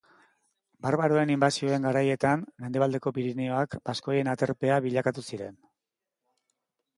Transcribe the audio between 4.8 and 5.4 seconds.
bilakatu